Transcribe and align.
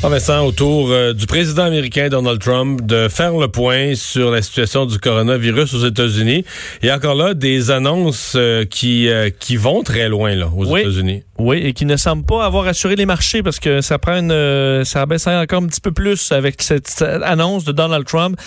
Ah 0.00 0.08
Vincent, 0.08 0.46
autour 0.46 0.92
euh, 0.92 1.12
du 1.12 1.26
président 1.26 1.64
américain 1.64 2.08
Donald 2.08 2.40
Trump 2.40 2.86
de 2.86 3.08
faire 3.08 3.36
le 3.36 3.48
point 3.48 3.96
sur 3.96 4.30
la 4.30 4.42
situation 4.42 4.86
du 4.86 4.96
coronavirus 5.00 5.74
aux 5.74 5.84
États-Unis. 5.84 6.44
Et 6.82 6.92
encore 6.92 7.16
là, 7.16 7.34
des 7.34 7.72
annonces 7.72 8.34
euh, 8.36 8.64
qui, 8.64 9.08
euh, 9.08 9.28
qui 9.30 9.56
vont 9.56 9.82
très 9.82 10.08
loin 10.08 10.36
là, 10.36 10.48
aux 10.56 10.76
États-Unis. 10.76 11.24
Oui, 11.38 11.58
et 11.64 11.72
qui 11.72 11.84
ne 11.84 11.96
semblent 11.96 12.24
pas 12.24 12.44
avoir 12.44 12.68
assuré 12.68 12.94
les 12.94 13.06
marchés 13.06 13.42
parce 13.42 13.58
que 13.58 13.80
ça 13.80 13.98
prend 13.98 14.18
une, 14.20 14.84
ça 14.84 15.04
baisse 15.04 15.26
encore 15.26 15.64
un 15.64 15.66
petit 15.66 15.80
peu 15.80 15.90
plus 15.90 16.30
avec 16.30 16.62
cette, 16.62 17.02
annonce 17.02 17.64
de 17.64 17.72
Donald 17.72 18.06
Trump 18.06 18.38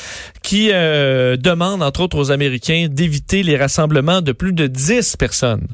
qui 0.41 0.69
demande 0.69 1.83
entre 1.83 2.01
autres 2.01 2.17
aux 2.17 2.31
Américains 2.31 2.87
d'éviter 2.89 3.43
les 3.43 3.57
rassemblements 3.57 4.21
de 4.21 4.31
plus 4.31 4.53
de 4.53 4.67
10 4.67 5.17
personnes. 5.17 5.67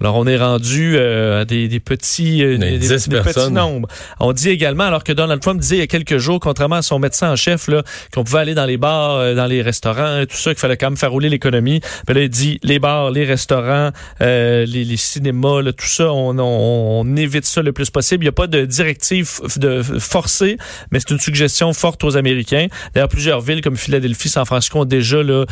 Alors, 0.00 0.16
on 0.16 0.26
est 0.26 0.38
rendu 0.38 0.94
euh, 0.96 1.42
à 1.42 1.44
des, 1.44 1.68
petits, 1.78 2.42
euh, 2.42 2.56
des, 2.56 2.78
petits 2.78 3.50
nombres. 3.52 3.86
On 4.18 4.32
dit 4.32 4.48
également, 4.48 4.84
alors 4.84 5.04
que 5.04 5.12
Donald 5.12 5.42
Trump 5.42 5.60
disait 5.60 5.76
il 5.76 5.80
y 5.80 5.82
a 5.82 5.86
quelques 5.86 6.16
jours, 6.16 6.40
contrairement 6.40 6.76
à 6.76 6.82
son 6.82 6.98
médecin 6.98 7.30
en 7.30 7.36
chef, 7.36 7.68
là, 7.68 7.82
qu'on 8.14 8.24
pouvait 8.24 8.38
aller 8.38 8.54
dans 8.54 8.64
les 8.64 8.78
bars, 8.78 9.16
euh, 9.16 9.34
dans 9.34 9.44
les 9.44 9.60
restaurants, 9.60 10.24
tout 10.24 10.38
ça, 10.38 10.52
qu'il 10.52 10.60
fallait 10.60 10.78
quand 10.78 10.86
même 10.86 10.96
faire 10.96 11.12
rouler 11.12 11.28
l'économie. 11.28 11.82
Mais 12.08 12.14
là, 12.14 12.22
il 12.22 12.30
dit 12.30 12.58
les 12.62 12.78
bars, 12.78 13.10
les 13.10 13.26
restaurants, 13.26 13.90
les, 14.20 14.96
cinémas, 14.96 15.62
tout 15.76 15.86
ça, 15.86 16.10
on, 16.12 16.38
on, 16.38 17.16
évite 17.16 17.44
ça 17.44 17.60
le 17.60 17.72
plus 17.72 17.90
possible. 17.90 18.24
Il 18.24 18.26
n'y 18.26 18.30
a 18.30 18.32
pas 18.32 18.46
de 18.46 18.64
directive 18.64 19.40
de 19.56 19.82
forcée, 19.82 20.56
mais 20.90 21.00
c'est 21.00 21.10
une 21.10 21.20
suggestion 21.20 21.74
forte 21.74 22.02
aux 22.04 22.16
Américains. 22.16 22.68
D'ailleurs, 22.94 23.08
plusieurs 23.08 23.40
villes 23.42 23.60
comme 23.60 23.76
Philadelphie, 23.76 24.30
San 24.30 24.46
Francisco 24.46 24.78
ont 24.80 24.84
déjà 24.86 25.22
là, 25.22 25.44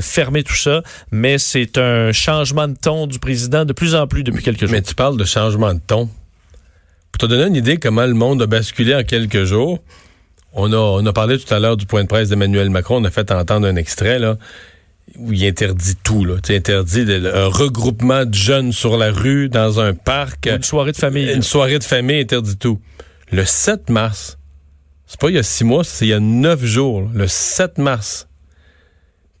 fermé 0.00 0.42
tout 0.42 0.56
ça, 0.56 0.82
mais 1.12 1.38
c'est 1.38 1.78
un 1.78 2.10
changement 2.10 2.66
de 2.66 2.76
ton 2.80 3.06
du 3.06 3.18
président 3.18 3.64
de 3.64 3.72
plus 3.72 3.83
plus 3.84 3.94
en 3.94 4.06
plus 4.06 4.24
depuis 4.24 4.42
quelques 4.42 4.60
jours. 4.60 4.70
Mais 4.70 4.80
tu 4.80 4.94
parles 4.94 5.18
de 5.18 5.24
changement 5.24 5.74
de 5.74 5.80
ton. 5.86 6.08
Pour 7.12 7.18
te 7.18 7.26
donner 7.26 7.48
une 7.48 7.54
idée 7.54 7.76
comment 7.76 8.06
le 8.06 8.14
monde 8.14 8.40
a 8.40 8.46
basculé 8.46 8.94
en 8.94 9.04
quelques 9.04 9.44
jours, 9.44 9.78
on 10.54 10.72
a, 10.72 10.76
on 10.76 11.04
a 11.04 11.12
parlé 11.12 11.38
tout 11.38 11.52
à 11.52 11.60
l'heure 11.60 11.76
du 11.76 11.84
point 11.84 12.02
de 12.02 12.08
presse 12.08 12.30
d'Emmanuel 12.30 12.70
Macron. 12.70 13.02
On 13.02 13.04
a 13.04 13.10
fait 13.10 13.30
entendre 13.30 13.66
un 13.66 13.76
extrait 13.76 14.18
là, 14.18 14.38
où 15.18 15.34
il 15.34 15.46
interdit 15.46 15.96
tout. 16.02 16.24
Là. 16.24 16.36
Il 16.48 16.54
interdit 16.54 17.04
un 17.10 17.46
regroupement 17.48 18.24
de 18.24 18.32
jeunes 18.32 18.72
sur 18.72 18.96
la 18.96 19.12
rue, 19.12 19.50
dans 19.50 19.80
un 19.80 19.92
parc. 19.92 20.46
Une 20.46 20.62
soirée 20.62 20.92
de 20.92 20.96
famille. 20.96 21.30
Une 21.30 21.42
soirée 21.42 21.78
de 21.78 21.84
famille 21.84 22.20
interdit 22.20 22.56
tout. 22.56 22.80
Le 23.30 23.44
7 23.44 23.90
mars, 23.90 24.38
c'est 25.06 25.20
pas 25.20 25.28
il 25.28 25.34
y 25.34 25.38
a 25.38 25.42
six 25.42 25.64
mois, 25.64 25.84
c'est 25.84 26.06
il 26.06 26.08
y 26.08 26.14
a 26.14 26.20
neuf 26.20 26.64
jours. 26.64 27.06
Le 27.12 27.28
7 27.28 27.76
mars, 27.76 28.28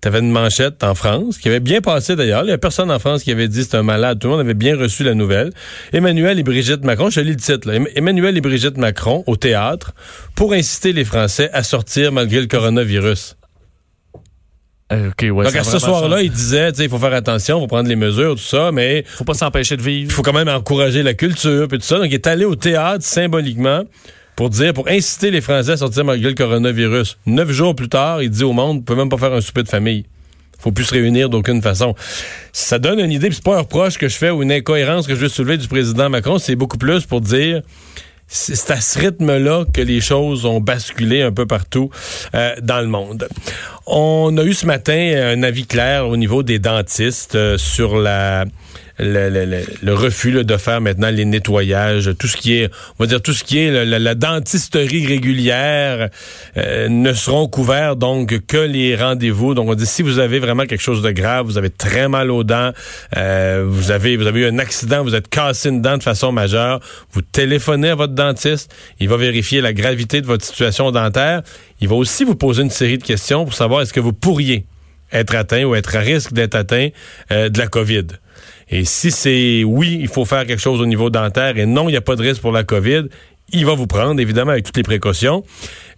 tu 0.04 0.08
avais 0.08 0.18
une 0.18 0.30
manchette 0.30 0.84
en 0.84 0.94
France, 0.94 1.38
qui 1.38 1.48
avait 1.48 1.60
bien 1.60 1.80
passé 1.80 2.14
d'ailleurs. 2.14 2.42
Il 2.42 2.48
n'y 2.48 2.52
a 2.52 2.58
personne 2.58 2.90
en 2.90 2.98
France 2.98 3.22
qui 3.22 3.32
avait 3.32 3.48
dit 3.48 3.64
c'est 3.64 3.74
un 3.74 3.82
malade. 3.82 4.18
Tout 4.18 4.26
le 4.26 4.32
monde 4.32 4.40
avait 4.40 4.52
bien 4.52 4.76
reçu 4.76 5.02
la 5.02 5.14
nouvelle. 5.14 5.50
Emmanuel 5.94 6.38
et 6.38 6.42
Brigitte 6.42 6.84
Macron, 6.84 7.08
je 7.08 7.20
lis 7.20 7.30
le 7.30 7.36
titre, 7.36 7.66
là. 7.66 7.82
Emmanuel 7.94 8.36
et 8.36 8.42
Brigitte 8.42 8.76
Macron 8.76 9.24
au 9.26 9.36
théâtre 9.36 9.94
pour 10.34 10.52
inciter 10.52 10.92
les 10.92 11.06
Français 11.06 11.48
à 11.54 11.62
sortir 11.62 12.12
malgré 12.12 12.42
le 12.42 12.48
coronavirus. 12.48 13.38
Euh, 14.92 15.10
ouais, 15.22 15.44
Donc 15.44 15.56
à 15.56 15.64
ce 15.64 15.78
soir-là, 15.78 16.20
il 16.20 16.30
disait, 16.30 16.68
il 16.78 16.90
faut 16.90 16.98
faire 16.98 17.14
attention, 17.14 17.56
il 17.56 17.60
faut 17.62 17.66
prendre 17.66 17.88
les 17.88 17.96
mesures, 17.96 18.34
tout 18.34 18.42
ça, 18.42 18.72
mais 18.72 19.04
faut 19.06 19.24
pas 19.24 19.32
s'empêcher 19.32 19.78
de 19.78 19.82
vivre. 19.82 20.10
Il 20.10 20.12
faut 20.12 20.20
quand 20.20 20.34
même 20.34 20.50
encourager 20.50 21.02
la 21.02 21.14
culture, 21.14 21.66
puis 21.66 21.78
tout 21.78 21.86
ça. 21.86 21.96
Donc 21.96 22.08
il 22.08 22.14
est 22.14 22.26
allé 22.26 22.44
au 22.44 22.56
théâtre 22.56 23.02
symboliquement 23.06 23.84
pour 24.36 24.50
dire, 24.50 24.72
pour 24.72 24.88
inciter 24.88 25.30
les 25.30 25.40
Français 25.40 25.72
à 25.72 25.76
sortir 25.76 26.04
malgré 26.04 26.30
le 26.30 26.34
coronavirus. 26.34 27.18
Neuf 27.26 27.50
jours 27.50 27.74
plus 27.74 27.88
tard, 27.88 28.22
il 28.22 28.30
dit 28.30 28.44
au 28.44 28.52
monde, 28.52 28.78
on 28.78 28.82
peut 28.82 28.96
même 28.96 29.08
pas 29.08 29.18
faire 29.18 29.32
un 29.32 29.40
souper 29.40 29.62
de 29.62 29.68
famille. 29.68 30.04
Faut 30.58 30.72
plus 30.72 30.84
se 30.84 30.94
réunir 30.94 31.28
d'aucune 31.28 31.60
façon. 31.60 31.94
Ça 32.52 32.78
donne 32.78 32.98
une 32.98 33.12
idée, 33.12 33.28
c'est 33.30 33.44
pas 33.44 33.56
un 33.56 33.60
reproche 33.60 33.98
que 33.98 34.08
je 34.08 34.16
fais 34.16 34.30
ou 34.30 34.42
une 34.42 34.52
incohérence 34.52 35.06
que 35.06 35.14
je 35.14 35.20
veux 35.20 35.28
soulever 35.28 35.58
du 35.58 35.68
président 35.68 36.08
Macron, 36.08 36.38
c'est 36.38 36.56
beaucoup 36.56 36.78
plus 36.78 37.04
pour 37.04 37.20
dire 37.20 37.62
c'est 38.26 38.70
à 38.70 38.80
ce 38.80 38.98
rythme-là 38.98 39.64
que 39.72 39.82
les 39.82 40.00
choses 40.00 40.46
ont 40.46 40.60
basculé 40.60 41.22
un 41.22 41.32
peu 41.32 41.46
partout 41.46 41.90
euh, 42.34 42.54
dans 42.62 42.80
le 42.80 42.86
monde. 42.86 43.28
On 43.86 44.36
a 44.38 44.42
eu 44.42 44.54
ce 44.54 44.66
matin 44.66 45.12
un 45.34 45.42
avis 45.42 45.66
clair 45.66 46.08
au 46.08 46.16
niveau 46.16 46.42
des 46.42 46.58
dentistes 46.58 47.34
euh, 47.34 47.58
sur 47.58 47.96
la 47.96 48.46
le, 48.98 49.92
refus 49.92 50.32
de 50.32 50.56
faire 50.56 50.80
maintenant 50.80 51.10
les 51.10 51.24
nettoyages, 51.24 52.10
tout 52.18 52.28
ce 52.28 52.36
qui 52.36 52.58
est, 52.58 52.70
on 52.98 53.04
va 53.04 53.06
dire 53.06 53.20
tout 53.20 53.32
ce 53.32 53.42
qui 53.42 53.58
est 53.58 53.84
la, 53.84 54.14
dentisterie 54.14 55.06
régulière 55.06 56.08
euh, 56.56 56.88
ne 56.88 57.12
seront 57.12 57.48
couverts 57.48 57.96
donc 57.96 58.46
que 58.46 58.56
les 58.56 58.94
rendez-vous. 58.94 59.54
Donc 59.54 59.68
on 59.68 59.74
dit 59.74 59.86
si 59.86 60.02
vous 60.02 60.18
avez 60.18 60.38
vraiment 60.38 60.66
quelque 60.66 60.82
chose 60.82 61.02
de 61.02 61.10
grave, 61.10 61.46
vous 61.46 61.58
avez 61.58 61.70
très 61.70 62.08
mal 62.08 62.30
aux 62.30 62.44
dents, 62.44 62.72
euh, 63.16 63.64
vous 63.66 63.90
avez 63.90 64.16
vous 64.16 64.26
avez 64.26 64.40
eu 64.40 64.46
un 64.46 64.58
accident, 64.58 65.02
vous 65.02 65.14
êtes 65.14 65.28
cassé 65.28 65.70
une 65.70 65.82
dent 65.82 65.98
de 65.98 66.02
façon 66.02 66.30
majeure, 66.30 66.80
vous 67.12 67.22
téléphonez 67.22 67.90
à 67.90 67.94
votre 67.94 68.14
dentiste, 68.14 68.72
il 69.00 69.08
va 69.08 69.16
vérifier 69.16 69.60
la 69.60 69.72
gravité 69.72 70.20
de 70.20 70.26
votre 70.26 70.44
situation 70.44 70.90
dentaire. 70.90 71.42
Il 71.80 71.88
va 71.88 71.96
aussi 71.96 72.24
vous 72.24 72.36
poser 72.36 72.62
une 72.62 72.70
série 72.70 72.98
de 72.98 73.02
questions 73.02 73.44
pour 73.44 73.54
savoir 73.54 73.82
est-ce 73.82 73.92
que 73.92 74.00
vous 74.00 74.12
pourriez 74.12 74.64
être 75.12 75.34
atteint 75.34 75.64
ou 75.64 75.74
être 75.74 75.96
à 75.96 76.00
risque 76.00 76.32
d'être 76.32 76.54
atteint 76.54 76.88
euh, 77.30 77.48
de 77.48 77.58
la 77.58 77.66
COVID. 77.66 78.06
Et 78.74 78.84
si 78.84 79.12
c'est 79.12 79.62
oui, 79.62 79.98
il 80.00 80.08
faut 80.08 80.24
faire 80.24 80.44
quelque 80.44 80.60
chose 80.60 80.80
au 80.80 80.86
niveau 80.86 81.08
dentaire 81.08 81.56
et 81.56 81.64
non, 81.64 81.88
il 81.88 81.92
n'y 81.92 81.96
a 81.96 82.00
pas 82.00 82.16
de 82.16 82.22
risque 82.22 82.40
pour 82.40 82.50
la 82.50 82.64
COVID, 82.64 83.04
il 83.52 83.64
va 83.64 83.74
vous 83.74 83.86
prendre, 83.86 84.20
évidemment, 84.20 84.50
avec 84.50 84.64
toutes 84.64 84.76
les 84.76 84.82
précautions. 84.82 85.44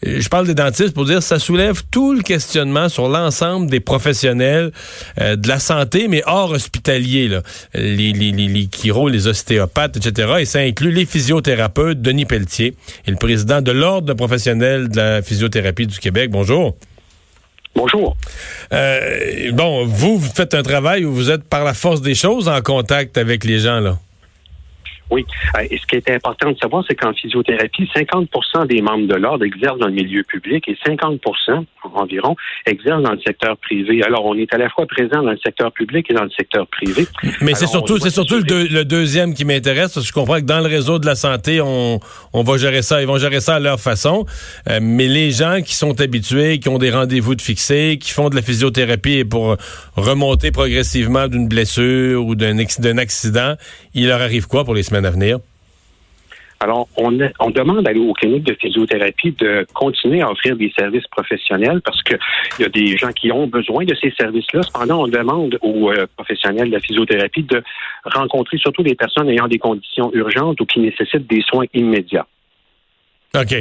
Euh, 0.06 0.20
je 0.20 0.28
parle 0.28 0.46
des 0.46 0.54
dentistes 0.54 0.92
pour 0.92 1.06
dire 1.06 1.20
que 1.20 1.24
ça 1.24 1.38
soulève 1.38 1.84
tout 1.90 2.12
le 2.12 2.20
questionnement 2.20 2.90
sur 2.90 3.08
l'ensemble 3.08 3.70
des 3.70 3.80
professionnels 3.80 4.72
euh, 5.18 5.36
de 5.36 5.48
la 5.48 5.58
santé, 5.58 6.06
mais 6.06 6.22
hors 6.26 6.50
hospitalier, 6.50 7.28
là. 7.28 7.40
Les, 7.72 8.12
les, 8.12 8.32
les, 8.32 9.26
ostéopathes, 9.26 9.96
etc. 9.96 10.34
Et 10.40 10.44
ça 10.44 10.58
inclut 10.58 10.90
les 10.90 11.06
physiothérapeutes, 11.06 12.02
Denis 12.02 12.26
Pelletier, 12.26 12.74
et 13.06 13.10
le 13.10 13.16
président 13.16 13.62
de 13.62 13.72
l'Ordre 13.72 14.12
professionnel 14.12 14.90
de 14.90 14.96
la 14.98 15.22
physiothérapie 15.22 15.86
du 15.86 15.98
Québec. 15.98 16.30
Bonjour. 16.30 16.76
Bonjour. 17.76 18.16
Euh, 18.72 19.52
bon, 19.52 19.84
vous, 19.84 20.18
vous 20.18 20.30
faites 20.34 20.54
un 20.54 20.62
travail 20.62 21.04
où 21.04 21.12
vous 21.12 21.30
êtes 21.30 21.44
par 21.44 21.62
la 21.62 21.74
force 21.74 22.00
des 22.00 22.14
choses 22.14 22.48
en 22.48 22.60
contact 22.62 23.18
avec 23.18 23.44
les 23.44 23.58
gens, 23.58 23.80
là. 23.80 23.98
Oui. 25.10 25.24
Euh, 25.56 25.66
et 25.70 25.78
ce 25.78 25.86
qui 25.86 25.96
est 25.96 26.10
important 26.10 26.50
de 26.50 26.58
savoir, 26.58 26.84
c'est 26.88 26.94
qu'en 26.94 27.12
physiothérapie, 27.14 27.88
50% 27.94 28.66
des 28.66 28.82
membres 28.82 29.06
de 29.06 29.14
l'ordre 29.14 29.44
exercent 29.44 29.78
dans 29.78 29.86
le 29.86 29.92
milieu 29.92 30.22
public 30.24 30.66
et 30.68 30.76
50% 30.86 31.64
environ 31.94 32.34
exercent 32.66 33.02
dans 33.02 33.12
le 33.12 33.20
secteur 33.24 33.56
privé. 33.58 34.02
Alors, 34.02 34.24
on 34.24 34.34
est 34.36 34.52
à 34.52 34.58
la 34.58 34.68
fois 34.68 34.86
présent 34.86 35.22
dans 35.22 35.30
le 35.30 35.38
secteur 35.38 35.72
public 35.72 36.06
et 36.10 36.14
dans 36.14 36.24
le 36.24 36.30
secteur 36.30 36.66
privé. 36.66 37.06
Mais 37.40 37.54
c'est 37.54 37.66
surtout, 37.66 37.98
c'est 37.98 38.10
surtout 38.10 38.38
le, 38.38 38.84
deuxième 38.84 39.34
qui 39.34 39.44
m'intéresse, 39.44 39.94
parce 39.94 40.06
que 40.06 40.08
je 40.08 40.12
comprends 40.12 40.36
que 40.36 40.46
dans 40.46 40.60
le 40.60 40.66
réseau 40.66 40.98
de 40.98 41.06
la 41.06 41.14
santé, 41.14 41.60
on, 41.60 42.00
on 42.32 42.42
va 42.42 42.56
gérer 42.56 42.82
ça, 42.82 43.00
ils 43.00 43.06
vont 43.06 43.18
gérer 43.18 43.40
ça 43.40 43.56
à 43.56 43.60
leur 43.60 43.80
façon. 43.80 44.26
Euh, 44.68 44.78
mais 44.82 45.06
les 45.06 45.30
gens 45.30 45.60
qui 45.64 45.74
sont 45.74 46.00
habitués, 46.00 46.58
qui 46.58 46.68
ont 46.68 46.78
des 46.78 46.90
rendez-vous 46.90 47.34
de 47.34 47.42
fixés, 47.42 47.98
qui 48.00 48.10
font 48.10 48.28
de 48.28 48.36
la 48.36 48.42
physiothérapie 48.42 49.24
pour 49.24 49.56
remonter 49.96 50.50
progressivement 50.50 51.28
d'une 51.28 51.48
blessure 51.48 52.24
ou 52.24 52.34
d'un 52.34 52.58
accident, 52.98 53.54
il 53.94 54.08
leur 54.08 54.20
arrive 54.20 54.46
quoi 54.46 54.64
pour 54.64 54.74
les 54.74 54.82
semaines 54.82 54.95
à 55.04 55.10
venir? 55.10 55.38
Alors, 56.58 56.88
on, 56.96 57.10
demande 57.50 57.86
aux 57.86 58.12
cliniques 58.14 58.44
de 58.44 58.56
physiothérapie 58.58 59.32
de 59.32 59.66
continuer 59.74 60.22
à 60.22 60.30
offrir 60.30 60.56
des 60.56 60.72
services 60.76 61.06
professionnels 61.08 61.82
parce 61.84 62.02
qu'il 62.02 62.18
y 62.60 62.64
a 62.64 62.68
des 62.70 62.96
gens 62.96 63.12
qui 63.12 63.30
ont 63.30 63.46
besoin 63.46 63.84
de 63.84 63.94
ces 64.00 64.10
services-là. 64.18 64.62
Cependant, 64.62 65.02
on 65.02 65.08
demande 65.08 65.58
aux 65.60 65.90
euh, 65.90 66.06
professionnels 66.16 66.68
de 66.68 66.72
la 66.72 66.80
physiothérapie 66.80 67.42
de 67.42 67.62
rencontrer 68.04 68.56
surtout 68.56 68.82
des 68.82 68.94
personnes 68.94 69.28
ayant 69.28 69.48
des 69.48 69.58
conditions 69.58 70.10
urgentes 70.14 70.58
ou 70.60 70.64
qui 70.64 70.80
nécessitent 70.80 71.28
des 71.28 71.42
soins 71.42 71.66
immédiats. 71.74 72.26
OK. 73.34 73.54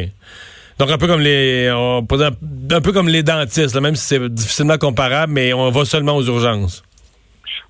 Donc 0.79 0.89
un 0.89 0.97
peu 0.97 1.07
comme 1.07 1.21
les 1.21 1.67
un 1.67 2.81
peu 2.81 2.91
comme 2.91 3.07
les 3.07 3.23
dentistes, 3.23 3.79
même 3.79 3.95
si 3.95 4.07
c'est 4.07 4.29
difficilement 4.29 4.77
comparable, 4.77 5.33
mais 5.33 5.53
on 5.53 5.69
va 5.69 5.85
seulement 5.85 6.15
aux 6.15 6.23
urgences. 6.23 6.83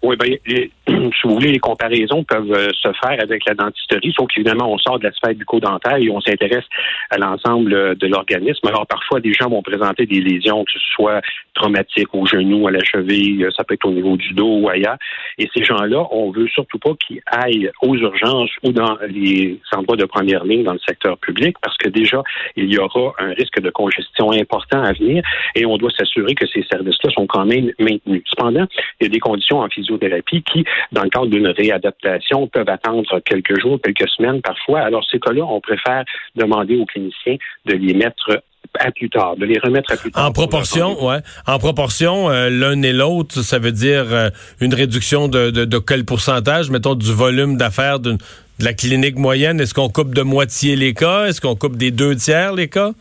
Oui, 0.02 0.16
ben, 0.18 0.38
si 0.88 1.22
vous 1.24 1.36
voulez, 1.36 1.52
les 1.52 1.60
comparaisons 1.60 2.24
peuvent 2.24 2.52
euh, 2.52 2.70
se 2.74 2.90
faire 3.04 3.18
avec 3.22 3.44
la 3.48 3.56
dentisterie, 3.56 4.14
sauf 4.16 4.28
qu'évidemment, 4.28 4.72
on 4.72 4.78
sort 4.78 5.00
de 5.00 5.06
la 5.06 5.12
sphère 5.12 5.34
bucco-dentaire 5.34 5.98
et 5.98 6.10
on 6.10 6.22
s'intéresse 6.22 6.66
à 7.10 7.18
l'ensemble 7.18 7.74
euh, 7.74 7.96
de 7.96 8.08
l'organisme. 8.08 8.68
Alors, 8.68 8.86
parfois, 8.86 9.20
des 9.20 9.34
gens 9.34 9.50
vont 9.50 9.62
présenter 9.62 10.06
des 10.06 10.22
lésions, 10.22 10.64
que 10.64 10.72
ce 10.72 10.80
soit 10.96 11.22
traumatiques 11.54 12.14
au 12.14 12.26
genou, 12.26 12.68
à 12.68 12.72
la 12.72 12.84
cheville, 12.84 13.46
euh, 13.46 13.50
ça 13.56 13.64
peut 13.64 13.74
être 13.74 13.86
au 13.86 13.92
niveau 13.92 14.16
du 14.18 14.34
dos 14.34 14.60
ou 14.60 14.70
ailleurs. 14.70 14.98
Et 15.38 15.50
ces 15.56 15.64
gens-là, 15.64 16.06
on 16.12 16.32
veut 16.32 16.48
surtout 16.48 16.78
pas 16.78 16.92
qu'ils 17.06 17.22
aillent 17.26 17.72
aux 17.82 17.96
urgences 17.96 18.52
ou 18.64 18.72
dans 18.72 18.98
les 19.10 19.60
endroits 19.76 19.98
de 19.98 20.06
première 20.06 20.44
ligne 20.44 20.64
dans 20.64 20.74
le 20.74 20.80
secteur 20.88 21.18
public, 21.18 21.56
parce 21.62 21.78
que 21.78 21.90
déjà, 21.90 22.22
il 22.56 22.72
y 22.72 22.78
aura 22.78 23.14
un 23.20 23.30
risque 23.34 23.60
de 23.60 23.70
congestion 23.70 24.32
important 24.32 24.84
à 24.84 24.94
venir 24.94 25.24
et 25.56 25.66
on 25.66 25.78
doit 25.78 25.92
s'assurer 25.92 26.36
que 26.36 26.46
ces 26.48 26.64
services-là 26.72 27.10
sont 27.12 27.26
quand 27.26 27.46
même 27.46 27.72
maintenus. 27.80 28.24
Cependant, 28.26 28.66
il 29.00 29.04
y 29.04 29.06
a 29.08 29.10
des 29.10 29.20
conditions 29.20 29.60
en 29.60 29.70
physio 29.70 29.98
thérapie 29.98 30.44
qui 30.44 30.66
dans 30.92 31.04
le 31.04 31.10
cadre 31.10 31.28
d'une 31.28 31.48
réadaptation, 31.48 32.48
peuvent 32.48 32.70
attendre 32.70 33.20
quelques 33.26 33.60
jours, 33.60 33.80
quelques 33.84 34.10
semaines 34.10 34.42
parfois. 34.42 34.82
Alors, 34.82 35.06
ces 35.10 35.20
cas-là, 35.20 35.44
on 35.44 35.62
préfère 35.62 36.04
demander 36.36 36.78
aux 36.78 36.86
cliniciens 36.86 37.38
de 37.66 37.74
les 37.74 37.94
mettre 37.94 38.42
à 38.80 38.92
plus 38.92 39.10
tard, 39.10 39.36
de 39.38 39.46
les 39.46 39.60
remettre 39.60 39.94
à 39.94 39.98
plus 39.98 40.12
tard. 40.12 40.28
En 40.28 40.32
proportion, 40.32 41.06
ouais. 41.06 41.20
En 41.48 41.60
proportion, 41.60 42.30
euh, 42.30 42.50
l'un 42.50 42.82
et 42.82 42.92
l'autre, 42.92 43.42
ça 43.42 43.60
veut 43.60 43.72
dire 43.72 44.06
euh, 44.12 44.30
une 44.60 44.74
réduction 44.74 45.28
de, 45.28 45.50
de, 45.50 45.78
quel 45.78 46.04
pourcentage, 46.04 46.70
mettons, 46.70 46.96
du 46.96 47.12
volume 47.12 47.58
d'affaires 47.58 48.00
de, 48.00 48.14
de 48.14 48.66
la 48.66 48.74
clinique 48.74 49.18
moyenne? 49.18 49.60
Est-ce 49.62 49.74
qu'on 49.74 49.90
coupe 49.90 50.14
de 50.14 50.24
moitié 50.24 50.76
les 50.76 50.94
cas? 50.94 51.28
Est-ce 51.28 51.42
qu'on 51.42 51.56
coupe 51.56 51.78
des 51.78 51.92
deux 51.92 52.16
tiers 52.16 52.54
les 52.54 52.68
cas? 52.68 52.92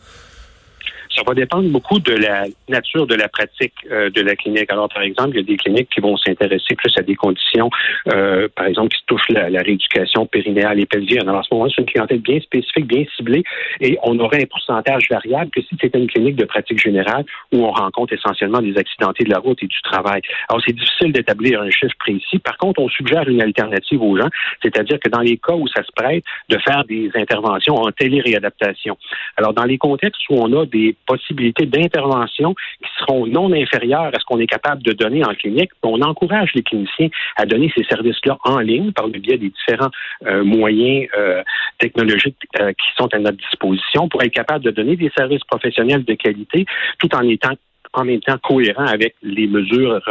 Ça 1.15 1.21
va 1.25 1.33
dépendre 1.33 1.69
beaucoup 1.69 1.99
de 1.99 2.13
la 2.13 2.45
nature 2.67 3.07
de 3.07 3.15
la 3.15 3.29
pratique 3.29 3.73
euh, 3.89 4.09
de 4.09 4.21
la 4.21 4.35
clinique. 4.35 4.69
Alors, 4.69 4.89
par 4.89 5.01
exemple, 5.01 5.29
il 5.31 5.37
y 5.37 5.39
a 5.39 5.43
des 5.43 5.55
cliniques 5.55 5.89
qui 5.89 6.01
vont 6.01 6.17
s'intéresser 6.17 6.75
plus 6.75 6.93
à 6.97 7.03
des 7.03 7.15
conditions, 7.15 7.69
euh, 8.13 8.49
par 8.53 8.65
exemple, 8.65 8.89
qui 8.89 9.01
touchent 9.05 9.29
la, 9.29 9.47
rééducation 9.61 10.25
périnéale 10.25 10.79
et 10.79 10.85
pelvienne. 10.85 11.29
Alors, 11.29 11.39
à 11.39 11.43
ce 11.43 11.53
moment-là, 11.53 11.71
c'est 11.73 11.81
une 11.81 11.87
clientèle 11.87 12.19
bien 12.19 12.39
spécifique, 12.41 12.85
bien 12.85 13.05
ciblée, 13.15 13.43
et 13.79 13.97
on 14.03 14.19
aurait 14.19 14.43
un 14.43 14.45
pourcentage 14.45 15.07
variable 15.09 15.51
que 15.51 15.61
si 15.61 15.77
c'était 15.79 15.99
une 15.99 16.07
clinique 16.07 16.35
de 16.35 16.43
pratique 16.43 16.81
générale 16.81 17.23
où 17.53 17.65
on 17.65 17.71
rencontre 17.71 18.13
essentiellement 18.13 18.61
des 18.61 18.77
accidentés 18.77 19.23
de 19.23 19.29
la 19.29 19.39
route 19.39 19.63
et 19.63 19.67
du 19.67 19.81
travail. 19.83 20.21
Alors, 20.49 20.61
c'est 20.65 20.73
difficile 20.73 21.13
d'établir 21.13 21.61
un 21.61 21.69
chiffre 21.69 21.95
précis. 21.97 22.39
Par 22.39 22.57
contre, 22.57 22.81
on 22.81 22.89
suggère 22.89 23.27
une 23.29 23.41
alternative 23.41 24.01
aux 24.01 24.17
gens, 24.17 24.29
c'est-à-dire 24.61 24.99
que 24.99 25.09
dans 25.09 25.21
les 25.21 25.37
cas 25.37 25.53
où 25.53 25.67
ça 25.69 25.81
se 25.83 25.91
prête, 25.95 26.25
de 26.49 26.57
faire 26.57 26.83
des 26.83 27.09
interventions 27.15 27.75
en 27.75 27.91
téléréadaptation. 27.91 28.97
Alors, 29.37 29.53
dans 29.53 29.63
les 29.63 29.77
contextes 29.77 30.21
où 30.29 30.35
on 30.35 30.51
a 30.61 30.65
des 30.65 30.95
possibilités 31.05 31.65
d'intervention 31.65 32.53
qui 32.53 32.89
seront 32.99 33.27
non 33.27 33.51
inférieures 33.53 34.11
à 34.13 34.19
ce 34.19 34.25
qu'on 34.25 34.39
est 34.39 34.47
capable 34.47 34.83
de 34.83 34.91
donner 34.91 35.23
en 35.23 35.33
clinique. 35.33 35.71
On 35.83 36.01
encourage 36.01 36.51
les 36.55 36.63
cliniciens 36.63 37.09
à 37.35 37.45
donner 37.45 37.71
ces 37.75 37.83
services-là 37.83 38.37
en 38.43 38.59
ligne 38.59 38.91
par 38.91 39.07
le 39.07 39.19
biais 39.19 39.37
des 39.37 39.49
différents 39.49 39.91
euh, 40.25 40.43
moyens 40.43 41.07
euh, 41.17 41.43
technologiques 41.79 42.37
euh, 42.59 42.71
qui 42.73 42.87
sont 42.97 43.13
à 43.13 43.19
notre 43.19 43.37
disposition 43.37 44.09
pour 44.09 44.23
être 44.23 44.33
capable 44.33 44.63
de 44.65 44.71
donner 44.71 44.95
des 44.95 45.11
services 45.15 45.43
professionnels 45.43 46.03
de 46.03 46.13
qualité 46.13 46.65
tout 46.99 47.13
en 47.15 47.27
étant 47.27 47.53
en 47.93 48.03
même 48.03 48.19
temps 48.19 48.37
cohérent 48.39 48.87
avec 48.87 49.15
les 49.23 49.47
mesures, 49.47 50.01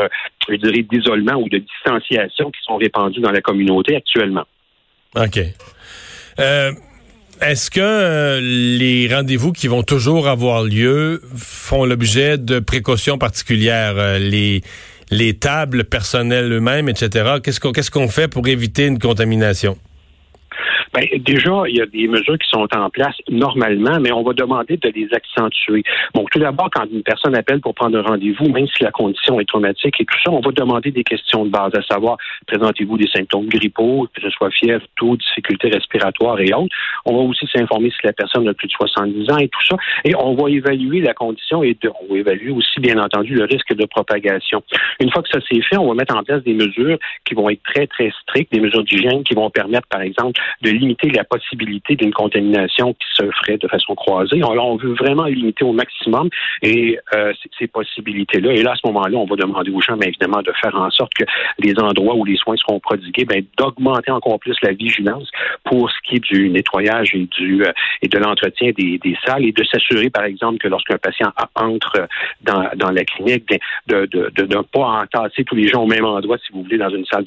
je 0.49 0.55
dirais, 0.55 0.82
d'isolement 0.91 1.35
ou 1.35 1.50
de 1.50 1.58
distanciation 1.58 2.50
qui 2.50 2.62
sont 2.62 2.76
répandues 2.76 3.20
dans 3.20 3.31
la 3.31 3.43
communauté 3.43 3.96
actuellement. 3.96 4.44
OK. 5.14 5.38
Est-ce 7.41 7.71
que 7.71 7.81
euh, 7.81 8.41
les 8.41 9.13
rendez-vous 9.13 9.53
qui 9.53 9.69
vont 9.69 9.83
toujours 9.83 10.29
avoir 10.29 10.63
lieu 10.63 11.21
font 11.37 11.85
l'objet 11.85 12.39
de 12.39 12.59
précautions 12.61 13.19
particulières? 13.19 13.95
Euh, 13.97 14.19
les, 14.19 14.63
les 15.11 15.35
tables 15.35 15.85
personnelles 15.85 16.53
eux-mêmes, 16.53 16.89
etc. 16.89 17.35
Qu'est-ce 17.43 17.61
qu'on 17.61 17.73
qu'est-ce 17.73 17.91
qu'on 17.91 18.09
fait 18.09 18.29
pour 18.29 18.47
éviter 18.49 18.87
une 18.87 18.99
contamination? 18.99 19.77
Ben, 20.94 21.06
déjà, 21.19 21.64
il 21.67 21.76
y 21.76 21.81
a 21.81 21.87
des 21.87 22.06
mesures 22.06 22.38
qui 22.38 22.49
sont 22.49 22.69
en 22.73 22.88
place 22.88 23.17
normalement, 23.29 23.99
mais 24.00 24.12
on 24.12 24.23
va 24.23 24.32
demander 24.32 24.76
de 24.76 24.88
les 24.91 25.08
accentuer. 25.12 25.82
Bon, 26.14 26.25
tout 26.31 26.38
d'abord, 26.38 26.70
quand 26.73 26.85
une 26.85 27.02
personne 27.02 27.35
appelle 27.35 27.61
pour 27.61 27.75
prendre 27.75 27.99
un 27.99 28.02
rendez-vous, 28.02 28.49
même 28.50 28.69
si 28.69 28.85
la 28.85 28.93
condition 28.93 29.41
est 29.41 29.44
traumatique 29.44 30.00
et 30.00 30.05
tout 30.05 30.19
ça, 30.25 30.31
on 30.31 30.38
va 30.38 30.52
demander 30.52 30.93
des 30.93 31.02
questions 31.02 31.44
de 31.44 31.50
base, 31.50 31.73
à 31.75 31.82
savoir, 31.82 32.17
présentez-vous 32.46 32.96
des 32.96 33.08
symptômes 33.08 33.49
grippaux, 33.49 34.06
que 34.14 34.23
ce 34.23 34.31
soit 34.31 34.50
fièvre, 34.52 34.85
tout, 34.94 35.17
difficultés 35.17 35.69
respiratoires 35.69 36.38
et 36.41 36.55
autres. 36.55 36.75
On 37.06 37.17
va 37.17 37.23
aussi 37.23 37.46
s'informer 37.52 37.91
si 37.91 37.99
la 38.05 38.12
personne 38.12 38.46
a 38.46 38.55
plus 38.55 38.69
de 38.69 38.73
70 38.73 39.31
ans 39.32 39.38
et 39.38 39.49
tout 39.49 39.64
ça. 39.69 39.76
Et 40.05 40.14
on 40.14 40.35
va 40.35 40.49
évaluer 40.49 41.00
la 41.00 41.12
condition 41.12 41.64
et 41.64 41.76
on 42.08 42.14
va 42.14 42.20
évaluer 42.20 42.52
aussi, 42.52 42.79
bien 42.79 42.99
entendu, 43.02 43.35
le 43.35 43.44
risque 43.46 43.75
de 43.75 43.85
propagation. 43.87 44.62
Une 45.00 45.11
fois 45.11 45.23
que 45.23 45.29
ça 45.29 45.41
s'est 45.41 45.61
fait, 45.62 45.76
on 45.76 45.88
va 45.88 45.94
mettre 45.94 46.17
en 46.17 46.23
place 46.23 46.44
des 46.44 46.55
mesures 46.55 46.99
qui 47.25 47.35
vont 47.35 47.50
être 47.50 47.62
très, 47.64 47.88
très 47.88 48.12
strictes, 48.23 48.52
des 48.52 48.61
mesures 48.61 48.85
d'hygiène 48.85 49.25
qui 49.25 49.35
vont 49.35 49.50
permettre, 49.50 49.88
par 49.88 50.02
exemple, 50.02 50.41
de 50.62 50.84
limiter 50.85 51.09
la 51.11 51.25
possibilité 51.25 51.97
d'une 51.97 52.13
contamination 52.13 52.93
qui 52.93 53.07
se 53.15 53.25
ferait 53.39 53.57
de 53.57 53.69
façon 53.69 53.95
croisée. 53.95 54.43
On, 54.45 54.53
on 54.53 54.77
veut 54.77 54.95
vraiment 54.95 55.25
limiter 55.25 55.65
au 55.65 55.73
maximum 55.73 56.29
et 56.63 56.99
euh, 57.15 57.33
ces 57.59 57.67
possibilités-là. 57.67 58.53
Et 58.53 58.63
là, 58.63 58.73
à 58.73 58.77
ce 58.77 58.87
moment-là, 58.87 59.17
on 59.17 59.25
va 59.25 59.37
demander 59.37 59.71
aux 59.71 59.81
gens, 59.81 59.97
bien 59.97 60.09
évidemment, 60.09 60.43
de 60.43 60.53
faire 60.61 60.75
en 60.75 60.91
sorte 60.91 61.15
que 61.15 61.25
les 61.59 61.75
endroits 61.79 62.15
où 62.15 62.25
les 62.25 62.37
soins 62.37 62.57
seront 62.57 62.81
prodigués, 62.81 63.25
bien, 63.25 63.41
d'augmenter 63.59 64.11
encore 64.11 64.39
plus 64.39 64.57
la 64.63 64.73
vigilance 64.73 65.31
pour 65.65 65.91
ce 65.91 65.97
qui 66.05 66.17
est 66.17 66.25
du 66.33 66.51
nettoyage 66.51 67.15
et 67.15 67.27
du 67.39 67.65
euh, 67.65 67.73
et 68.03 68.09
de 68.09 68.19
l'entretien 68.19 68.73
des, 68.77 68.99
des, 68.99 69.17
salles 69.25 69.45
et 69.45 69.53
de 69.53 69.65
s'assurer, 69.65 70.11
par 70.11 70.25
exemple, 70.25 70.59
que 70.59 70.69
lorsqu'un 70.69 70.99
patient 70.99 71.33
entre 71.55 72.07
dans, 72.43 72.69
dans 72.77 72.91
la 72.91 73.05
clinique, 73.05 73.49
de, 73.87 74.07
de, 74.07 74.31
de, 74.35 74.43
ne 74.43 74.63
pas 74.63 75.03
entasser 75.03 75.45
tous 75.45 75.55
les 75.55 75.69
gens 75.69 75.83
au 75.83 75.87
même 75.87 76.05
endroit, 76.05 76.37
si 76.39 76.53
vous 76.53 76.63
voulez, 76.63 76.77
dans 76.77 76.91
une 76.91 77.07
salle 77.07 77.25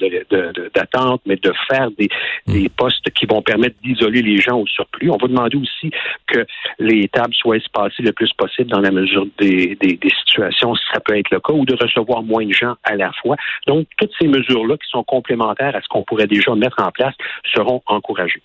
d'attente, 0.74 1.22
mais 1.26 1.36
de 1.36 1.52
faire 1.70 1.90
des, 1.98 2.08
des 2.46 2.68
postes 2.68 3.10
qui 3.10 3.26
vont 3.26 3.42
permettre 3.48 3.76
d'isoler 3.82 4.20
les 4.20 4.38
gens 4.38 4.58
au 4.58 4.66
surplus. 4.66 5.10
On 5.10 5.16
va 5.16 5.26
demander 5.26 5.56
aussi 5.56 5.90
que 6.26 6.44
les 6.78 7.08
tables 7.08 7.34
soient 7.34 7.56
espacées 7.56 8.02
le 8.02 8.12
plus 8.12 8.30
possible 8.34 8.70
dans 8.70 8.80
la 8.80 8.90
mesure 8.90 9.26
des, 9.38 9.76
des, 9.80 9.98
situations, 10.20 10.74
si 10.74 10.84
ça 10.92 11.00
peut 11.00 11.16
être 11.16 11.30
le 11.30 11.40
cas, 11.40 11.54
ou 11.54 11.64
de 11.64 11.74
recevoir 11.74 12.22
moins 12.22 12.44
de 12.44 12.52
gens 12.52 12.74
à 12.84 12.94
la 12.94 13.10
fois. 13.22 13.36
Donc, 13.66 13.86
toutes 13.96 14.10
ces 14.20 14.28
mesures-là 14.28 14.76
qui 14.76 14.88
sont 14.90 15.02
complémentaires 15.02 15.74
à 15.74 15.80
ce 15.80 15.88
qu'on 15.88 16.02
pourrait 16.02 16.26
déjà 16.26 16.54
mettre 16.54 16.76
en 16.78 16.90
place 16.90 17.14
seront 17.54 17.80
encouragées. 17.86 18.42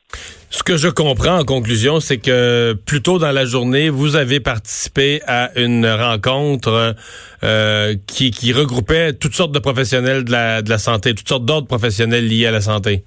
Ce 0.50 0.64
que 0.64 0.78
je 0.78 0.88
comprends 0.88 1.40
en 1.40 1.44
conclusion, 1.44 2.00
c'est 2.00 2.20
que 2.20 2.74
plus 2.86 3.02
tôt 3.02 3.20
dans 3.20 3.32
la 3.32 3.44
journée, 3.44 3.90
vous 3.90 4.16
avez 4.16 4.40
participé 4.40 5.20
à 5.28 5.50
une 5.60 5.86
rencontre 5.88 6.96
euh, 7.44 7.96
qui, 8.08 8.54
regroupait 8.54 9.14
toutes 9.14 9.34
sortes 9.34 9.52
de 9.52 9.60
professionnels 9.60 10.24
de 10.24 10.32
la, 10.32 10.62
de 10.62 10.70
la 10.70 10.78
santé, 10.78 11.14
toutes 11.14 11.28
sortes 11.28 11.46
d'autres 11.46 11.68
professionnels 11.68 12.28
liés 12.28 12.46
à 12.46 12.52
la 12.52 12.62
santé. 12.62 13.04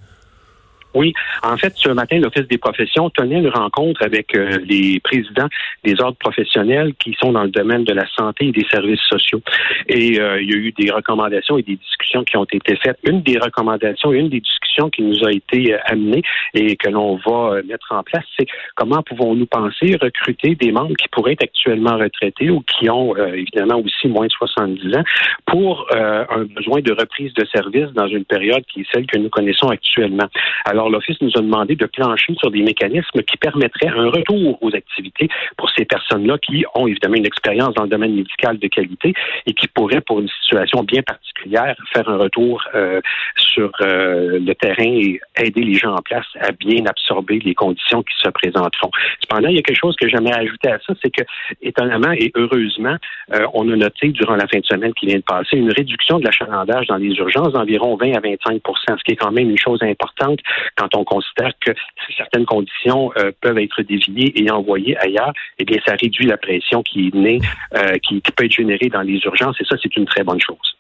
Oui, 0.97 1.13
en 1.43 1.59
fait, 1.59 1.75
ce 1.77 1.91
matin, 1.91 2.19
l'Office 2.19 2.49
des 2.49 2.57
professions 2.57 3.11
tenait 3.11 3.37
une 3.37 3.51
rencontre 3.51 4.03
avec 4.03 4.35
euh, 4.35 4.59
les 4.67 4.99
présidents 5.01 5.49
des 5.85 6.01
ordres 6.01 6.17
professionnels 6.17 6.95
qui 6.99 7.15
sont 7.21 7.33
dans 7.33 7.43
le 7.43 7.51
domaine 7.51 7.85
de 7.85 7.93
la 7.93 8.07
santé 8.17 8.47
et 8.47 8.53
des 8.53 8.65
services 8.71 9.03
sociaux. 9.11 9.43
Et 9.89 10.19
euh, 10.19 10.41
il 10.41 10.51
y 10.51 10.55
a 10.55 10.57
eu 10.57 10.73
des 10.73 10.91
recommandations 10.91 11.59
et 11.59 11.63
des 11.63 11.77
discussions 11.77 12.25
qui 12.25 12.39
ont 12.39 12.47
été 12.51 12.77
faites. 12.77 12.97
Une 13.05 13.21
des 13.21 13.39
recommandations 13.39 14.11
et 14.15 14.21
une 14.21 14.31
des 14.31 14.41
discussions 14.41 14.89
qui 14.89 15.03
nous 15.03 15.23
a 15.27 15.33
été 15.33 15.75
euh, 15.75 15.79
amenée 15.85 16.23
et 16.55 16.77
que 16.77 16.89
l'on 16.89 17.17
va 17.17 17.61
mettre 17.69 17.89
en 17.91 18.03
place, 18.03 18.25
c'est 18.39 18.47
comment 18.75 19.03
pouvons-nous 19.03 19.47
penser 19.47 19.99
recruter 20.01 20.55
des 20.55 20.73
membres 20.73 20.97
qui 20.97 21.09
pourraient 21.09 21.33
être 21.33 21.45
actuellement 21.45 21.99
retraités 21.99 22.49
ou 22.49 22.63
qui 22.63 22.89
ont 22.89 23.15
évidemment 23.17 23.81
aussi 23.81 24.09
moins 24.09 24.27
de 24.27 24.33
70 24.33 24.97
ans 24.97 25.05
pour 25.45 25.87
un 25.91 26.45
besoin 26.45 26.81
de 26.81 26.93
reprise 26.93 27.33
de 27.35 27.45
service 27.47 27.93
dans 27.95 28.09
une 28.09 28.25
période 28.25 28.65
qui 28.73 28.81
est 28.81 28.87
celle 28.93 29.07
que 29.07 29.19
nous 29.19 29.29
connaissons 29.29 29.69
actuellement. 29.69 30.27
Alors, 30.65 30.86
l'Office 30.91 31.21
nous 31.21 31.33
a 31.37 31.41
demandé 31.41 31.75
de 31.77 31.87
plancher 31.87 32.35
sur 32.39 32.51
des 32.51 32.63
mécanismes 32.63 33.23
qui 33.23 33.37
permettraient 33.37 33.89
un 33.89 34.09
retour 34.11 34.59
aux 34.63 34.75
activités 34.75 35.29
pour 35.57 35.71
ces 35.71 35.85
personnes-là 35.85 36.39
qui 36.39 36.65
ont 36.75 36.87
évidemment 36.87 37.17
une 37.17 37.27
expérience 37.27 37.75
dans 37.75 37.85
le 37.85 37.89
domaine 37.89 38.15
médical 38.15 38.59
de 38.59 38.69
qualité 38.69 39.15
et 39.47 39.53
qui 39.53 39.69
pourraient, 39.69 40.01
pour 40.01 40.21
une 40.21 40.29
situation 40.43 40.83
bien 40.83 41.03
particulière, 41.03 41.77
faire 41.93 42.09
un 42.09 42.17
retour 42.17 42.63
euh, 42.75 43.01
sur 43.37 43.71
euh, 43.81 44.39
le 44.39 44.55
terrain 44.55 44.85
et 44.85 45.21
aider 45.39 45.63
les 45.63 45.75
gens 45.75 45.95
en 45.95 46.03
place 46.03 46.27
à 46.41 46.53
bien 46.53 46.85
absorber 46.87 47.39
les 47.41 47.55
conditions 47.55 48.03
qui 48.03 48.15
se 48.23 48.29
présenteront. 48.31 48.91
Cependant, 49.21 49.49
il 49.49 49.57
y 49.57 49.59
a 49.59 49.63
quelque 49.63 49.79
chose 49.79 49.97
que 49.97 50.09
j'aimerais 50.09 50.39
ajouter 50.41 50.71
à 50.71 50.79
ça, 50.87 50.95
c'est 51.03 51.11
que, 51.11 51.23
étonnamment 51.63 52.13
et 52.13 52.33
heureusement, 52.35 52.97
euh, 53.35 53.47
on 53.55 53.71
a 53.71 53.77
noté 53.77 54.09
durant 54.09 54.37
la 54.37 54.47
fin 54.47 54.59
de 54.59 54.67
semaine 54.67 54.93
qui 54.95 55.07
vient 55.07 55.19
de 55.19 55.23
passer 55.23 55.57
une 55.57 55.73
réduction 55.73 56.19
de 56.19 56.25
l'achalandage 56.25 56.87
dans 56.87 56.97
les 56.97 57.15
urgences 57.17 57.53
d'environ 57.53 57.97
20 57.97 58.13
à 58.13 58.21
25% 58.21 58.61
ce 58.87 59.05
qui 59.05 59.13
est 59.13 59.17
quand 59.17 59.33
même 59.33 59.51
une 59.51 59.59
chose 59.59 59.83
importante 59.83 60.41
quand 60.77 60.95
on 60.95 61.05
considère 61.05 61.53
que 61.65 61.73
certaines 62.17 62.45
conditions 62.45 63.11
euh, 63.17 63.33
peuvent 63.41 63.59
être 63.59 63.83
déviées 63.83 64.33
et 64.41 64.51
envoyées 64.51 64.97
ailleurs, 64.99 65.33
eh 65.59 65.65
bien, 65.65 65.79
ça 65.87 65.95
réduit 66.01 66.27
la 66.27 66.37
pression 66.37 66.83
qui 66.83 67.09
est 67.09 67.15
née, 67.15 67.41
euh, 67.75 67.99
qui, 68.07 68.21
peut 68.21 68.45
être 68.45 68.53
générée 68.53 68.89
dans 68.89 69.03
les 69.03 69.19
urgences, 69.25 69.57
et 69.61 69.65
ça, 69.65 69.77
c'est 69.83 69.97
une 69.97 70.07
très 70.07 70.23
bonne 70.23 70.41
chose. 70.41 70.77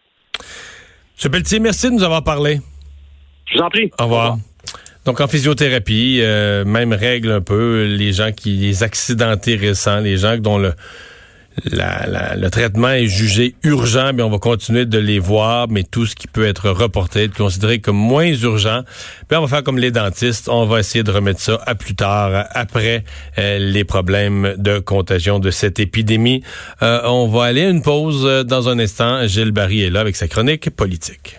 M. 1.24 1.30
Pelletier, 1.30 1.60
merci 1.60 1.88
de 1.88 1.94
nous 1.94 2.04
avoir 2.04 2.22
parlé. 2.22 2.58
Je 3.46 3.58
vous 3.58 3.64
en 3.64 3.70
prie. 3.70 3.90
Au 3.98 4.04
revoir. 4.04 4.36
Donc 5.06 5.20
en 5.20 5.28
physiothérapie, 5.28 6.18
euh, 6.20 6.64
même 6.64 6.92
règle 6.92 7.30
un 7.30 7.40
peu, 7.40 7.84
les 7.84 8.12
gens 8.12 8.32
qui, 8.32 8.56
les 8.56 8.82
accidentés 8.82 9.54
récents, 9.54 10.00
les 10.00 10.16
gens 10.16 10.36
dont 10.36 10.58
le 10.58 10.72
le 11.64 12.48
traitement 12.48 12.90
est 12.90 13.06
jugé 13.06 13.54
urgent, 13.62 14.12
mais 14.14 14.22
on 14.22 14.30
va 14.30 14.38
continuer 14.38 14.84
de 14.84 14.98
les 14.98 15.18
voir, 15.18 15.68
mais 15.68 15.82
tout 15.82 16.06
ce 16.06 16.14
qui 16.14 16.26
peut 16.26 16.46
être 16.46 16.70
reporté, 16.70 17.28
considéré 17.28 17.80
comme 17.80 17.96
moins 17.96 18.26
urgent, 18.26 18.82
on 19.32 19.40
va 19.40 19.48
faire 19.48 19.64
comme 19.64 19.78
les 19.78 19.90
dentistes, 19.90 20.48
on 20.48 20.66
va 20.66 20.80
essayer 20.80 21.02
de 21.02 21.10
remettre 21.10 21.40
ça 21.40 21.60
à 21.66 21.74
plus 21.74 21.94
tard, 21.94 22.46
après 22.52 23.04
euh, 23.38 23.58
les 23.58 23.84
problèmes 23.84 24.54
de 24.58 24.78
contagion 24.78 25.38
de 25.38 25.50
cette 25.50 25.80
épidémie. 25.80 26.42
Euh, 26.82 27.00
on 27.04 27.28
va 27.28 27.44
aller 27.44 27.64
à 27.64 27.68
une 27.68 27.82
pause 27.82 28.24
euh, 28.24 28.44
dans 28.44 28.68
un 28.68 28.78
instant. 28.78 29.26
Gilles 29.26 29.52
Barry 29.52 29.82
est 29.82 29.90
là 29.90 30.00
avec 30.00 30.16
sa 30.16 30.28
chronique 30.28 30.70
politique. 30.70 31.38